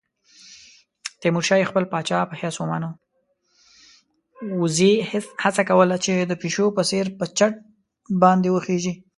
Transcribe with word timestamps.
وزې 4.59 4.91
هڅه 5.43 5.63
کوله 5.69 5.95
چې 6.05 6.13
د 6.29 6.33
پيشو 6.41 6.65
په 6.77 6.81
څېر 6.89 7.05
په 7.17 7.25
چت 7.37 7.53
باندې 8.23 8.49
وخېژي. 8.51 8.93